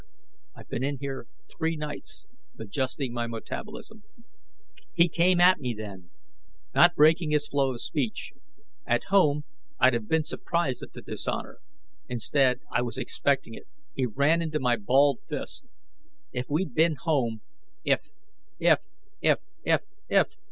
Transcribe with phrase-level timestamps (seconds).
[0.55, 2.25] "I've been in here three nights,
[2.59, 4.01] adjusting my metabolism..."
[4.95, 6.09] He came at me then,
[6.73, 8.33] not breaking his flow of speech.
[8.87, 9.43] At home,
[9.79, 11.59] I'd have been surprised at the dishonor.
[12.09, 13.67] Instead, I was expecting it.
[13.93, 15.65] He ran into my balled fist.
[16.33, 17.41] If we'd been home...
[17.85, 18.09] if,
[18.57, 18.87] if,
[19.21, 20.33] if, if, if.